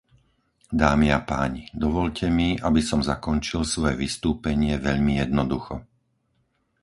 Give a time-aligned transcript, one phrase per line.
[0.81, 5.75] Dámy a páni, dovoľte mi, aby som zakončil svoje vystúpenie veľmi jednoducho.